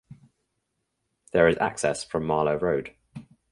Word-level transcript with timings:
There 1.31 1.47
is 1.47 1.59
access 1.59 2.03
from 2.03 2.25
Marlow 2.25 2.55
Road. 2.57 2.95